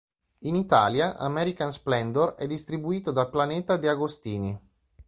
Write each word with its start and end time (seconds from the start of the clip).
In 0.39 0.55
Italia 0.55 1.15
"American 1.19 1.71
Splendor" 1.71 2.33
è 2.33 2.47
distribuito 2.47 3.11
da 3.11 3.27
Planeta 3.27 3.77
DeAgostini. 3.77 4.59